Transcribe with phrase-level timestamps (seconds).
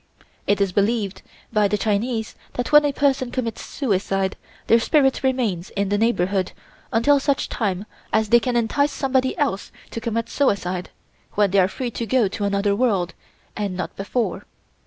[0.47, 1.21] It is believed
[1.53, 4.35] by the Chinese that when a person commits suicide
[4.65, 6.53] their spirit remains in the neighborhood
[6.91, 10.89] until such time as they can entice somebody else to commit suicide,
[11.33, 13.13] when they are free to go to another world,
[13.55, 14.47] and not before.